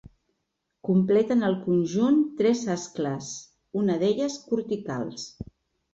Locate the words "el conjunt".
1.49-2.19